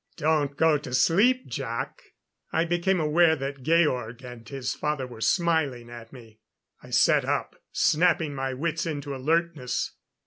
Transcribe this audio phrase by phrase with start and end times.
[0.17, 2.01] "Don't go to sleep, Jac!"
[2.51, 6.39] I became aware that Georg and his father were smiling at me.
[6.81, 9.91] I sat up, snapping my wits into alertness.